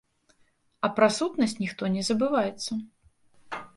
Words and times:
А 0.87 0.89
пра 0.99 1.09
сутнасць 1.17 1.55
ніхто 1.65 1.83
не 1.97 2.03
забываецца. 2.09 2.81